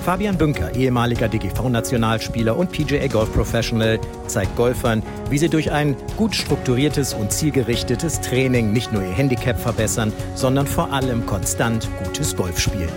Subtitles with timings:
[0.00, 6.34] Fabian Bünker, ehemaliger DGV-Nationalspieler und PGA Golf Professional, zeigt Golfern, wie sie durch ein gut
[6.34, 12.58] strukturiertes und zielgerichtetes Training nicht nur ihr Handicap verbessern, sondern vor allem konstant gutes Golf
[12.58, 12.88] spielen.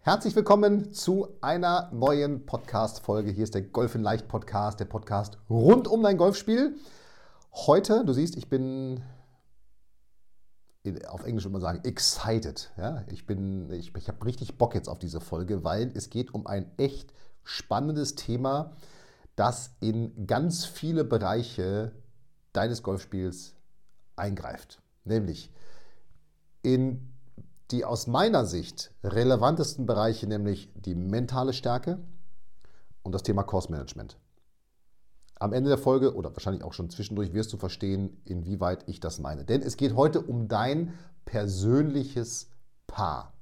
[0.00, 3.32] Herzlich willkommen zu einer neuen Podcast-Folge.
[3.32, 6.76] Hier ist der Golf in Leicht Podcast, der Podcast rund um dein Golfspiel.
[7.52, 9.02] Heute, du siehst, ich bin
[11.06, 12.72] auf Englisch würde man sagen, excited.
[12.76, 16.46] Ja, ich ich, ich habe richtig Bock jetzt auf diese Folge, weil es geht um
[16.46, 17.12] ein echt
[17.44, 18.72] spannendes Thema,
[19.36, 21.92] das in ganz viele Bereiche
[22.52, 23.54] deines Golfspiels
[24.16, 24.82] eingreift.
[25.04, 25.52] Nämlich
[26.62, 27.12] in
[27.70, 31.98] die aus meiner Sicht relevantesten Bereiche, nämlich die mentale Stärke
[33.02, 34.18] und das Thema Course Management.
[35.42, 39.18] Am Ende der Folge oder wahrscheinlich auch schon zwischendurch wirst du verstehen, inwieweit ich das
[39.18, 39.44] meine.
[39.44, 42.48] Denn es geht heute um dein persönliches
[42.86, 43.32] Paar.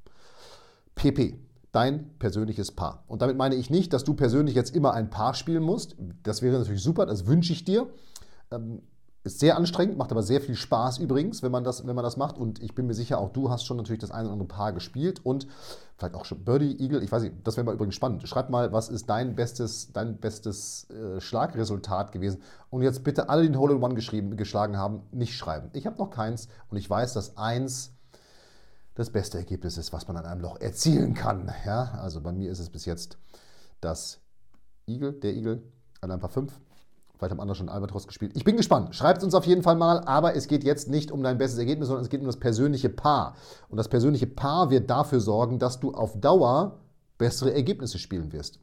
[0.95, 1.39] PP,
[1.73, 3.05] dein persönliches Paar.
[3.07, 5.95] Und damit meine ich nicht, dass du persönlich jetzt immer ein Paar spielen musst.
[6.23, 7.87] Das wäre natürlich super, das wünsche ich dir.
[9.23, 12.17] Ist sehr anstrengend, macht aber sehr viel Spaß übrigens, wenn man, das, wenn man das
[12.17, 12.39] macht.
[12.39, 14.73] Und ich bin mir sicher, auch du hast schon natürlich das eine oder andere Paar
[14.73, 15.47] gespielt und
[15.99, 18.27] vielleicht auch schon Birdie, Eagle, ich weiß nicht, das wäre mal übrigens spannend.
[18.27, 22.41] Schreib mal, was ist dein bestes, dein bestes äh, Schlagresultat gewesen?
[22.71, 25.69] Und jetzt bitte alle, die den Hole in One geschrieben, geschlagen haben, nicht schreiben.
[25.75, 27.93] Ich habe noch keins und ich weiß, dass eins
[28.95, 31.53] das beste Ergebnis ist, was man an einem Loch erzielen kann.
[31.67, 31.99] Ja?
[32.01, 33.19] Also bei mir ist es bis jetzt
[33.83, 34.21] das
[34.87, 35.63] Eagle, der Eagle,
[36.01, 36.59] an ein paar fünf.
[37.21, 38.33] Vielleicht haben andere schon Albatros gespielt.
[38.35, 38.95] Ich bin gespannt.
[38.95, 40.01] Schreibt es uns auf jeden Fall mal.
[40.07, 42.89] Aber es geht jetzt nicht um dein bestes Ergebnis, sondern es geht um das persönliche
[42.89, 43.37] Paar.
[43.69, 46.79] Und das persönliche Paar wird dafür sorgen, dass du auf Dauer
[47.19, 48.61] bessere Ergebnisse spielen wirst.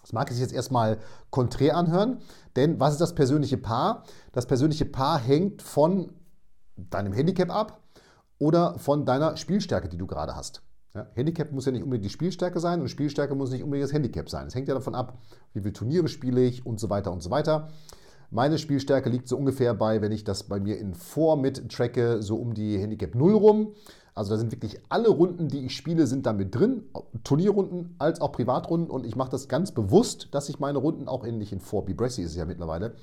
[0.00, 0.98] Das mag sich jetzt erstmal
[1.30, 2.18] konträr anhören,
[2.54, 4.04] denn was ist das persönliche Paar?
[4.30, 6.12] Das persönliche Paar hängt von
[6.76, 7.80] deinem Handicap ab
[8.38, 10.62] oder von deiner Spielstärke, die du gerade hast.
[10.98, 13.92] Ja, Handicap muss ja nicht unbedingt die Spielstärke sein und Spielstärke muss nicht unbedingt das
[13.92, 14.48] Handicap sein.
[14.48, 15.16] Es hängt ja davon ab,
[15.54, 17.68] wie viele Turniere spiele ich und so weiter und so weiter.
[18.32, 22.20] Meine Spielstärke liegt so ungefähr bei, wenn ich das bei mir in Vor mit tracke,
[22.20, 23.74] so um die Handicap 0 rum.
[24.12, 26.82] Also da sind wirklich alle Runden, die ich spiele, sind da mit drin.
[27.22, 28.90] Turnierrunden als auch Privatrunden.
[28.90, 32.22] Und ich mache das ganz bewusst, dass ich meine Runden auch ähnlich in Vor, Bibressi
[32.22, 32.96] ist es ja mittlerweile,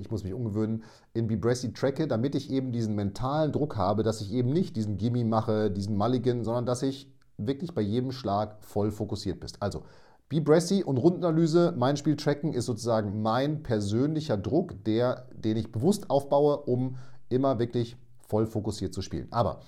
[0.00, 0.84] ich muss mich umgewöhnen,
[1.14, 4.98] in Bibressi tracke, damit ich eben diesen mentalen Druck habe, dass ich eben nicht diesen
[4.98, 9.60] Gimme mache, diesen Mulligan, sondern dass ich wirklich bei jedem Schlag voll fokussiert bist.
[9.60, 9.82] Also
[10.28, 15.70] Be Brassy und Rundenanalyse, mein Spiel tracken ist sozusagen mein persönlicher Druck, der, den ich
[15.70, 16.96] bewusst aufbaue, um
[17.28, 17.96] immer wirklich
[18.26, 19.28] voll fokussiert zu spielen.
[19.30, 19.60] Aber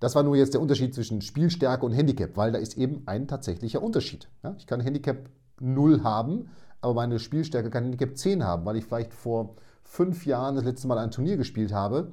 [0.00, 3.26] das war nur jetzt der Unterschied zwischen Spielstärke und Handicap, weil da ist eben ein
[3.26, 4.28] tatsächlicher Unterschied.
[4.42, 6.50] Ja, ich kann Handicap 0 haben,
[6.82, 10.88] aber meine Spielstärke kann Handicap 10 haben, weil ich vielleicht vor fünf Jahren das letzte
[10.88, 12.12] Mal ein Turnier gespielt habe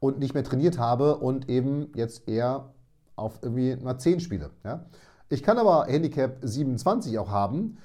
[0.00, 2.73] und nicht mehr trainiert habe und eben jetzt eher
[3.16, 4.50] auf irgendwie mal 10 Spiele.
[4.64, 4.86] Ja?
[5.28, 7.78] Ich kann aber Handicap 27 auch haben,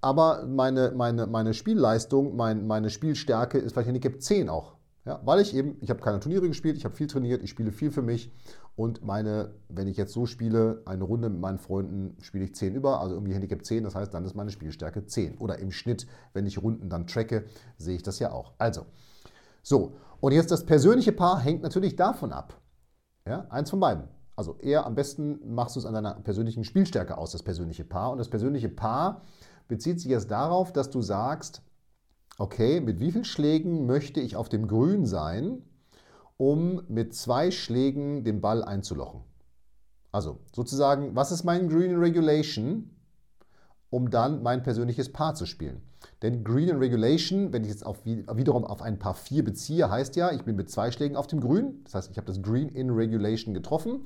[0.00, 4.76] aber meine, meine, meine Spielleistung, mein, meine Spielstärke ist vielleicht Handicap 10 auch.
[5.04, 7.70] Ja, weil ich eben, ich habe keine Turniere gespielt, ich habe viel trainiert, ich spiele
[7.70, 8.32] viel für mich
[8.74, 12.74] und meine, wenn ich jetzt so spiele, eine Runde mit meinen Freunden, spiele ich 10
[12.74, 15.38] über, also irgendwie Handicap 10, das heißt, dann ist meine Spielstärke 10.
[15.38, 17.44] Oder im Schnitt, wenn ich Runden dann tracke,
[17.78, 18.54] sehe ich das ja auch.
[18.58, 18.84] Also,
[19.62, 22.60] so, und jetzt das persönliche Paar hängt natürlich davon ab.
[23.28, 24.15] Ja, eins von beiden.
[24.36, 28.12] Also eher am besten machst du es an deiner persönlichen Spielstärke aus, das persönliche Paar.
[28.12, 29.22] Und das persönliche Paar
[29.66, 31.62] bezieht sich jetzt darauf, dass du sagst,
[32.38, 35.62] okay, mit wie vielen Schlägen möchte ich auf dem Grün sein,
[36.36, 39.22] um mit zwei Schlägen den Ball einzulochen?
[40.12, 42.90] Also sozusagen, was ist mein Green Regulation,
[43.88, 45.82] um dann mein persönliches Paar zu spielen?
[46.22, 50.16] Denn Green in Regulation, wenn ich jetzt auf, wiederum auf ein Paar 4 beziehe, heißt
[50.16, 51.82] ja, ich bin mit zwei Schlägen auf dem Grün.
[51.84, 54.04] Das heißt, ich habe das Green in Regulation getroffen.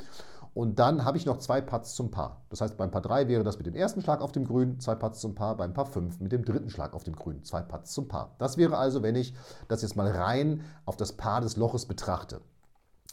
[0.52, 2.42] Und dann habe ich noch zwei Putts zum Paar.
[2.48, 4.96] Das heißt, beim Paar 3 wäre das mit dem ersten Schlag auf dem Grün, zwei
[4.96, 7.92] Putts zum Paar, beim Paar 5 mit dem dritten Schlag auf dem Grün, zwei Putts
[7.92, 8.34] zum Paar.
[8.38, 9.32] Das wäre also, wenn ich
[9.68, 12.40] das jetzt mal rein auf das Paar des Loches betrachte.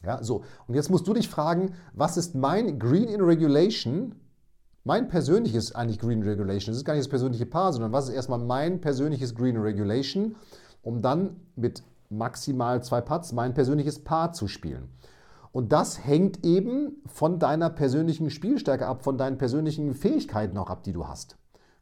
[0.03, 0.43] Ja, so.
[0.67, 4.15] Und jetzt musst du dich fragen, was ist mein Green in Regulation
[4.87, 8.15] mein persönliches eigentlich Green Regulation, das ist gar nicht das persönliche Paar, sondern was ist
[8.15, 10.37] erstmal mein persönliches Green Regulation,
[10.81, 14.87] um dann mit maximal zwei Putts mein persönliches Paar zu spielen.
[15.51, 20.83] Und das hängt eben von deiner persönlichen Spielstärke ab, von deinen persönlichen Fähigkeiten auch ab,
[20.83, 21.35] die du hast.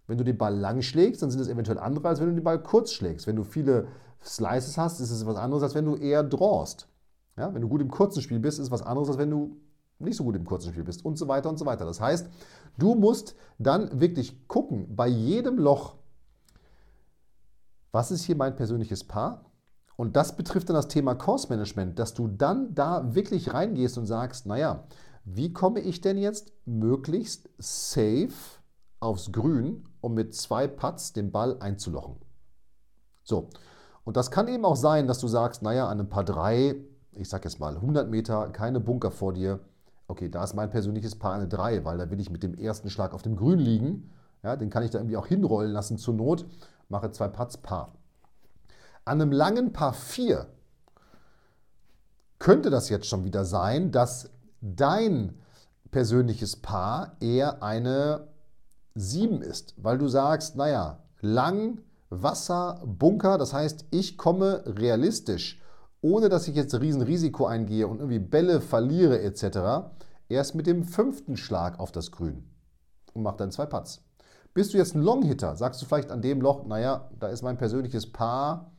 [0.08, 2.44] Wenn du den Ball lang schlägst, dann sind es eventuell andere, als wenn du den
[2.44, 3.28] Ball kurz schlägst.
[3.28, 3.88] Wenn du viele
[4.24, 6.88] Slices hast, ist es was anderes, als wenn du eher drawst.
[7.38, 9.58] Ja, wenn du gut im kurzen Spiel bist, ist es was anderes, als wenn du
[10.06, 11.86] nicht so gut im kurzen Spiel bist und so weiter und so weiter.
[11.86, 12.28] Das heißt,
[12.78, 15.96] du musst dann wirklich gucken, bei jedem Loch,
[17.92, 19.46] was ist hier mein persönliches Paar?
[19.98, 24.06] Und das betrifft dann das Thema Course Management, dass du dann da wirklich reingehst und
[24.06, 24.84] sagst, naja,
[25.24, 28.30] wie komme ich denn jetzt möglichst safe
[29.00, 32.18] aufs Grün, um mit zwei Putts den Ball einzulochen?
[33.24, 33.50] So,
[34.04, 36.76] und das kann eben auch sein, dass du sagst, naja, an ein paar drei,
[37.12, 39.60] ich sag jetzt mal 100 Meter, keine Bunker vor dir,
[40.08, 42.90] okay, da ist mein persönliches Paar eine 3, weil da will ich mit dem ersten
[42.90, 44.12] Schlag auf dem Grün liegen.
[44.44, 46.46] Ja, den kann ich da irgendwie auch hinrollen lassen zur Not,
[46.90, 47.96] mache zwei Putts Paar.
[49.04, 50.48] An einem langen Paar 4
[52.40, 54.30] könnte das jetzt schon wieder sein, dass
[54.62, 55.40] dein
[55.92, 58.28] persönliches Paar eher eine
[58.96, 65.62] 7 ist, weil du sagst, naja, lang, Wasser, Bunker, das heißt, ich komme realistisch
[66.06, 69.90] ohne dass ich jetzt ein Riesenrisiko eingehe und irgendwie Bälle verliere etc.,
[70.30, 72.44] erst mit dem fünften Schlag auf das Grün
[73.16, 74.04] und mache dann zwei Putts.
[74.54, 77.58] Bist du jetzt ein Longhitter, sagst du vielleicht an dem Loch, naja, da ist mein
[77.58, 78.70] persönliches Paar,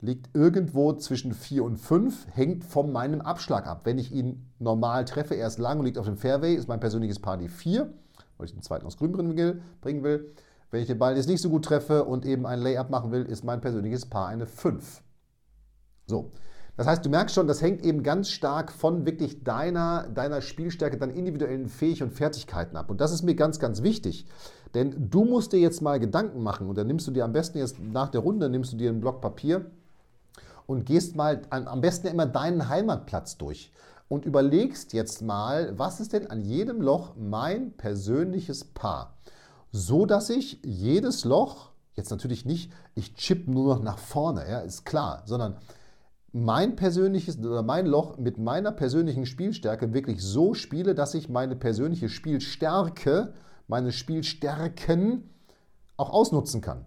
[0.00, 3.80] liegt irgendwo zwischen 4 und 5, hängt von meinem Abschlag ab.
[3.84, 7.18] Wenn ich ihn normal treffe, erst lang und liegt auf dem Fairway, ist mein persönliches
[7.18, 7.90] Paar die 4,
[8.36, 10.34] weil ich den zweiten aus Grün bringen will.
[10.70, 13.24] Wenn ich den Ball jetzt nicht so gut treffe und eben ein Layup machen will,
[13.24, 15.02] ist mein persönliches Paar eine 5.
[16.06, 16.30] So.
[16.76, 20.96] Das heißt, du merkst schon, das hängt eben ganz stark von wirklich deiner, deiner Spielstärke,
[20.96, 22.90] deinen individuellen Fähigkeiten und Fertigkeiten ab.
[22.90, 24.26] Und das ist mir ganz, ganz wichtig.
[24.74, 27.58] Denn du musst dir jetzt mal Gedanken machen und dann nimmst du dir am besten
[27.58, 29.66] jetzt nach der Runde, nimmst du dir einen Block Papier
[30.66, 33.70] und gehst mal am besten immer deinen Heimatplatz durch
[34.08, 39.18] und überlegst jetzt mal, was ist denn an jedem Loch mein persönliches Paar?
[39.72, 44.60] So dass ich jedes Loch, jetzt natürlich nicht, ich chip nur noch nach vorne, ja,
[44.60, 45.56] ist klar, sondern
[46.32, 51.56] mein persönliches oder mein Loch mit meiner persönlichen Spielstärke wirklich so spiele, dass ich meine
[51.56, 53.34] persönliche Spielstärke,
[53.68, 55.30] meine Spielstärken
[55.98, 56.86] auch ausnutzen kann.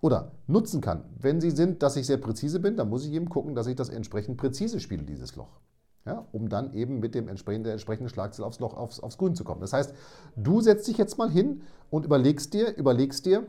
[0.00, 1.04] Oder nutzen kann.
[1.16, 3.76] Wenn sie sind, dass ich sehr präzise bin, dann muss ich eben gucken, dass ich
[3.76, 5.60] das entsprechend präzise spiele, dieses Loch.
[6.04, 9.36] Ja, um dann eben mit dem entsprechenden, der entsprechenden Schlagzahl aufs Loch, aufs, aufs Grün
[9.36, 9.60] zu kommen.
[9.60, 9.94] Das heißt,
[10.34, 13.46] du setzt dich jetzt mal hin und überlegst dir, überlegst dir,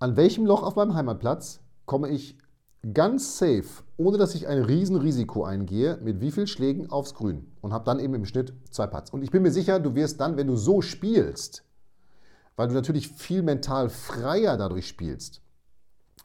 [0.00, 2.36] an welchem Loch auf meinem Heimatplatz komme ich
[2.92, 7.72] ganz safe, ohne dass ich ein Riesenrisiko eingehe, mit wie vielen Schlägen aufs Grün und
[7.72, 9.10] habe dann eben im Schnitt zwei Putts.
[9.10, 11.64] Und ich bin mir sicher, du wirst dann, wenn du so spielst,
[12.56, 15.42] weil du natürlich viel mental freier dadurch spielst,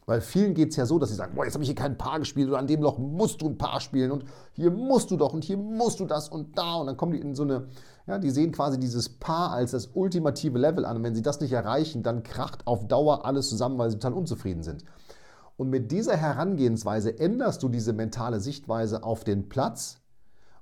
[0.06, 1.96] weil vielen geht es ja so, dass sie sagen, boah, jetzt habe ich hier kein
[1.96, 5.16] Paar gespielt oder an dem Loch musst du ein Paar spielen und hier musst du
[5.16, 7.68] doch und hier musst du das und da und dann kommen die in so eine,
[8.06, 11.40] ja, die sehen quasi dieses Paar als das ultimative Level an und wenn sie das
[11.40, 14.84] nicht erreichen, dann kracht auf Dauer alles zusammen, weil sie total unzufrieden sind.
[15.56, 20.00] Und mit dieser Herangehensweise änderst du diese mentale Sichtweise auf den Platz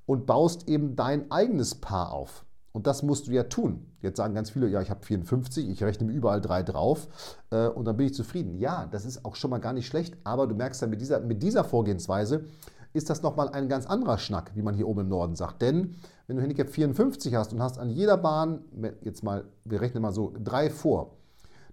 [0.07, 2.45] und baust eben dein eigenes Paar auf.
[2.73, 3.87] Und das musst du ja tun.
[4.01, 7.09] Jetzt sagen ganz viele, ja, ich habe 54, ich rechne mir überall drei drauf
[7.51, 8.59] äh, und dann bin ich zufrieden.
[8.59, 11.21] Ja, das ist auch schon mal gar nicht schlecht, aber du merkst ja, mit dieser,
[11.21, 12.47] mit dieser Vorgehensweise
[12.95, 15.63] ist das nochmal ein ganz anderer Schnack, wie man hier oben im Norden sagt.
[15.63, 15.97] Denn
[16.27, 18.61] wenn du Handicap 54 hast und hast an jeder Bahn,
[19.03, 21.17] jetzt mal, wir rechnen mal so drei vor,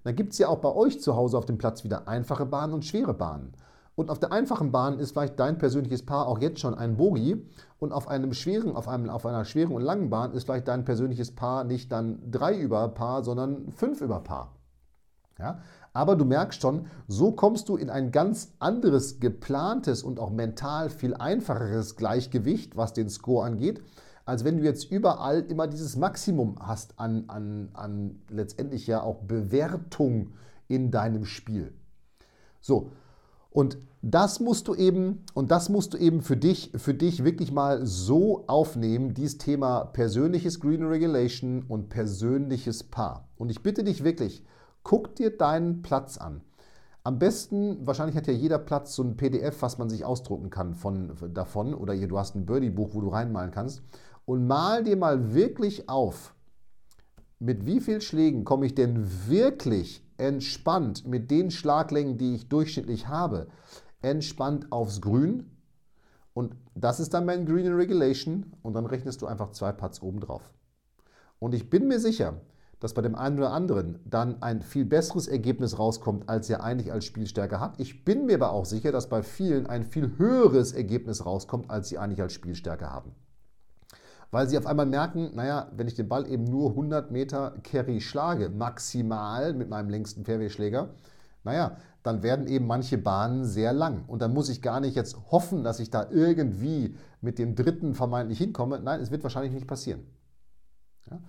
[0.03, 2.73] dann gibt es ja auch bei euch zu Hause auf dem Platz wieder einfache Bahnen
[2.73, 3.53] und schwere Bahnen.
[3.99, 7.45] Und auf der einfachen Bahn ist vielleicht dein persönliches Paar auch jetzt schon ein Bogi.
[7.79, 10.85] Und auf einem schweren, auf, einem, auf einer schweren und langen Bahn ist vielleicht dein
[10.85, 14.53] persönliches Paar nicht dann drei über Paar, sondern fünf über Paar.
[15.37, 15.59] Ja?
[15.91, 20.89] Aber du merkst schon, so kommst du in ein ganz anderes, geplantes und auch mental
[20.89, 23.81] viel einfacheres Gleichgewicht, was den Score angeht,
[24.30, 29.21] als wenn du jetzt überall immer dieses Maximum hast an, an, an letztendlich ja auch
[29.24, 30.33] Bewertung
[30.68, 31.74] in deinem Spiel.
[32.62, 32.92] So,
[33.50, 37.52] und das musst du eben, und das musst du eben für dich, für dich wirklich
[37.52, 43.28] mal so aufnehmen, dieses Thema persönliches Green Regulation und persönliches Paar.
[43.36, 44.45] Und ich bitte dich wirklich,
[44.83, 46.42] guck dir deinen Platz an.
[47.04, 50.76] Am besten, wahrscheinlich hat ja jeder Platz so ein PDF, was man sich ausdrucken kann
[50.76, 53.81] von, davon, oder du hast ein Birdie-Buch, wo du reinmalen kannst
[54.30, 56.36] und mal dir mal wirklich auf,
[57.40, 63.07] mit wie vielen Schlägen komme ich denn wirklich entspannt mit den Schlaglängen, die ich durchschnittlich
[63.07, 63.48] habe,
[64.04, 65.50] entspannt aufs Grün.
[66.36, 70.00] Und das ist dann mein Green in Regulation und dann rechnest du einfach zwei Putts
[70.04, 70.54] oben drauf.
[71.40, 72.40] Und ich bin mir sicher,
[72.80, 76.92] dass bei dem einen oder anderen dann ein viel besseres Ergebnis rauskommt, als er eigentlich
[76.92, 77.80] als Spielstärke hat.
[77.80, 81.90] Ich bin mir aber auch sicher, dass bei vielen ein viel höheres Ergebnis rauskommt, als
[81.90, 83.16] sie eigentlich als Spielstärke haben
[84.31, 88.02] weil sie auf einmal merken, naja, wenn ich den Ball eben nur 100 Meter Carry
[88.02, 90.90] schlage, maximal mit meinem längsten Fairway-Schläger,
[91.44, 94.06] naja, dann werden eben manche Bahnen sehr lang.
[94.07, 97.95] Und dann muss ich gar nicht jetzt hoffen, dass ich da irgendwie mit dem dritten
[97.95, 98.80] vermeintlich hinkomme.
[98.80, 100.06] Nein, es wird wahrscheinlich nicht passieren.
[101.09, 101.19] Ja?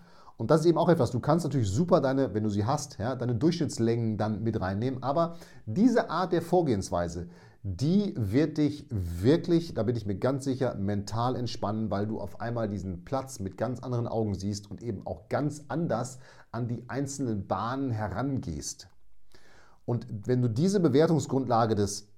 [0.40, 2.98] Und das ist eben auch etwas, du kannst natürlich super deine, wenn du sie hast,
[2.98, 5.02] ja, deine Durchschnittslängen dann mit reinnehmen.
[5.02, 7.28] Aber diese Art der Vorgehensweise,
[7.62, 12.40] die wird dich wirklich, da bin ich mir ganz sicher, mental entspannen, weil du auf
[12.40, 16.20] einmal diesen Platz mit ganz anderen Augen siehst und eben auch ganz anders
[16.52, 18.88] an die einzelnen Bahnen herangehst.
[19.84, 22.08] Und wenn du diese Bewertungsgrundlage des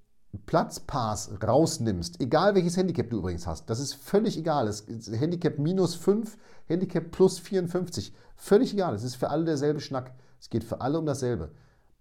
[0.47, 4.67] Platzpass rausnimmst, egal welches Handicap du übrigens hast, das ist völlig egal.
[4.67, 6.39] Das Handicap minus 5,
[6.73, 8.95] Handicap plus 54, völlig egal.
[8.95, 10.13] Es ist für alle derselbe Schnack.
[10.41, 11.53] Es geht für alle um dasselbe.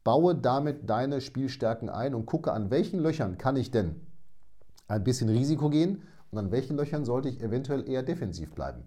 [0.04, 4.02] Baue damit deine Spielstärken ein und gucke, an welchen Löchern kann ich denn
[4.88, 6.02] ein bisschen Risiko gehen
[6.32, 8.84] und an welchen Löchern sollte ich eventuell eher defensiv bleiben.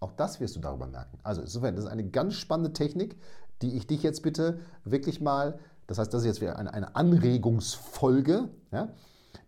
[0.00, 1.18] Auch das wirst du darüber merken.
[1.22, 3.16] Also insofern, das ist eine ganz spannende Technik,
[3.62, 6.96] die ich dich jetzt bitte wirklich mal, das heißt, das ist jetzt wieder eine, eine
[6.96, 8.88] Anregungsfolge, ja,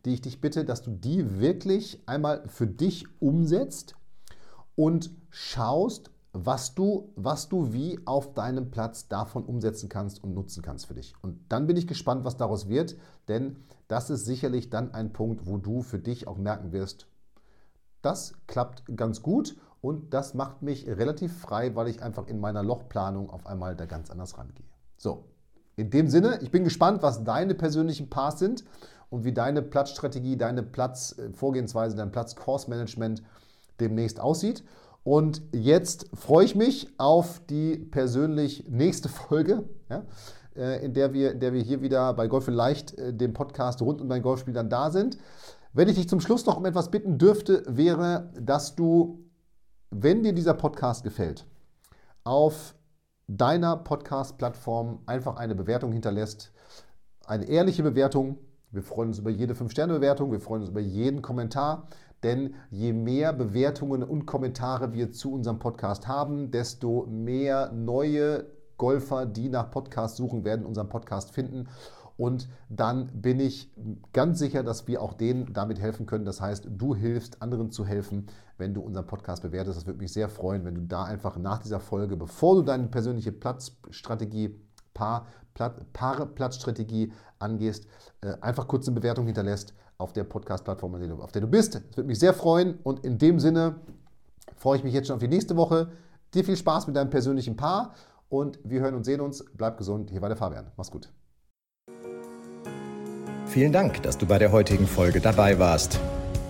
[0.04, 3.94] die ich dich bitte, dass du die wirklich einmal für dich umsetzt
[4.78, 10.62] und schaust, was du, was du wie auf deinem Platz davon umsetzen kannst und nutzen
[10.62, 11.14] kannst für dich.
[11.20, 13.56] Und dann bin ich gespannt, was daraus wird, denn
[13.88, 17.08] das ist sicherlich dann ein Punkt, wo du für dich auch merken wirst,
[18.02, 22.62] das klappt ganz gut und das macht mich relativ frei, weil ich einfach in meiner
[22.62, 24.64] Lochplanung auf einmal da ganz anders rangehe.
[24.96, 25.24] So,
[25.74, 28.64] in dem Sinne, ich bin gespannt, was deine persönlichen Paths sind
[29.10, 33.24] und wie deine Platzstrategie, deine Platzvorgehensweise, dein Platz-Course-Management
[33.80, 34.64] demnächst aussieht.
[35.04, 40.04] Und jetzt freue ich mich auf die persönlich nächste Folge, ja,
[40.54, 43.32] äh, in, der wir, in der wir hier wieder bei Golf in Leicht, äh, dem
[43.32, 45.16] Podcast rund um dein Golfspiel, dann da sind.
[45.72, 49.24] Wenn ich dich zum Schluss noch um etwas bitten dürfte, wäre, dass du,
[49.90, 51.46] wenn dir dieser Podcast gefällt,
[52.24, 52.74] auf
[53.28, 56.52] deiner Podcast-Plattform einfach eine Bewertung hinterlässt.
[57.26, 58.38] Eine ehrliche Bewertung.
[58.70, 61.88] Wir freuen uns über jede 5-Sterne-Bewertung, wir freuen uns über jeden Kommentar.
[62.22, 68.46] Denn je mehr Bewertungen und Kommentare wir zu unserem Podcast haben, desto mehr neue
[68.76, 71.68] Golfer, die nach Podcast suchen, werden unseren Podcast finden.
[72.16, 73.72] Und dann bin ich
[74.12, 76.24] ganz sicher, dass wir auch denen damit helfen können.
[76.24, 79.78] Das heißt, du hilfst anderen zu helfen, wenn du unseren Podcast bewertest.
[79.78, 82.88] Das würde mich sehr freuen, wenn du da einfach nach dieser Folge, bevor du deine
[82.88, 84.60] persönliche Platzstrategie,
[84.94, 85.28] Paar,
[86.34, 87.86] Platzstrategie angehst,
[88.20, 91.74] äh, einfach kurz eine Bewertung hinterlässt auf der Podcast-Plattform, auf der du bist.
[91.74, 92.78] Das würde mich sehr freuen.
[92.84, 93.80] Und in dem Sinne
[94.56, 95.88] freue ich mich jetzt schon auf die nächste Woche.
[96.34, 97.94] Dir viel Spaß mit deinem persönlichen Paar
[98.28, 99.44] und wir hören und sehen uns.
[99.54, 100.10] Bleib gesund.
[100.10, 100.70] Hier war der Fabian.
[100.76, 101.12] Mach's gut.
[103.46, 105.98] Vielen Dank, dass du bei der heutigen Folge dabei warst.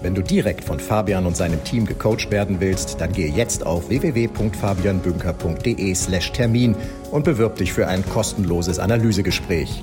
[0.02, 3.88] Wenn du direkt von Fabian und seinem Team gecoacht werden willst, dann gehe jetzt auf
[3.88, 6.76] www.fabianbünker.de/termin
[7.10, 9.82] und bewirb dich für ein kostenloses Analysegespräch.